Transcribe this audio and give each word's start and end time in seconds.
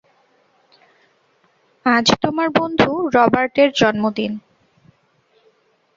আজ 1.85 2.07
তোমার 2.23 2.47
বন্ধু 2.59 2.91
রবার্টের 3.15 3.69
জন্মদিন। 3.75 4.31